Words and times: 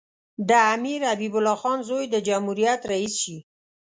د 0.49 0.51
امیر 0.73 1.01
حبیب 1.11 1.33
الله 1.37 1.57
خان 1.61 1.79
زوی 1.89 2.05
د 2.09 2.15
جمهوریت 2.27 2.81
رییس 2.91 3.15
شي. 3.23 3.37